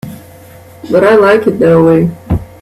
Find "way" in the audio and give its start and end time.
1.79-2.39